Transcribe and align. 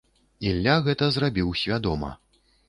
Ілля 0.51 0.77
гэта 0.87 1.09
зрабіў 1.17 1.53
свядома. 1.65 2.11